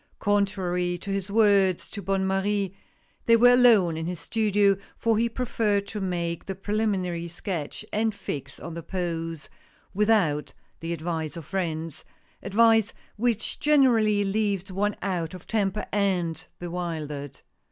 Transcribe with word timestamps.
Contrary 0.17 0.97
to 0.97 1.11
his 1.11 1.29
words 1.29 1.87
to 1.87 2.01
Bonne 2.01 2.25
Marie 2.25 2.75
they 3.27 3.35
were 3.35 3.53
alone 3.53 3.95
in 3.95 4.07
his 4.07 4.19
studio, 4.19 4.75
for 4.97 5.15
he 5.15 5.29
preferred 5.29 5.85
to 5.85 6.01
make 6.01 6.43
the 6.47 6.55
pre 6.55 6.75
liminary 6.75 7.29
sketch 7.29 7.85
and 7.93 8.15
fix 8.15 8.59
on 8.59 8.73
the 8.73 8.81
pose 8.81 9.47
without 9.93 10.53
the 10.79 10.91
advice 10.91 11.37
of 11.37 11.45
friends— 11.45 12.03
advice 12.41 12.95
which 13.15 13.59
generally 13.59 14.23
leaves 14.23 14.71
one 14.71 14.95
out 15.03 15.35
of 15.35 15.45
temper 15.45 15.85
and 15.91 16.47
bewildered. 16.57 17.41